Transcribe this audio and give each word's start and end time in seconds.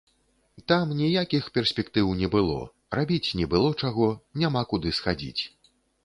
Там 0.71 0.91
ніякіх 0.99 1.49
перспектыў 1.57 2.07
не 2.21 2.27
было, 2.35 2.55
рабіць 2.99 3.33
не 3.41 3.45
было 3.51 3.69
чаго, 3.83 4.07
няма 4.45 4.63
куды 4.73 4.89
схадзіць. 5.01 5.43